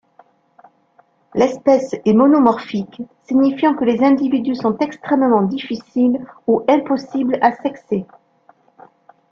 L'espèce 1.35 1.93
est 1.93 2.13
monomorphique, 2.13 3.03
signifiant 3.27 3.75
que 3.75 3.85
les 3.85 4.03
individus 4.03 4.55
sont 4.55 4.75
extrêmement 4.79 5.43
difficiles 5.43 6.25
ou 6.47 6.63
impossible 6.67 7.37
à 7.43 7.51
sexer. 7.57 8.07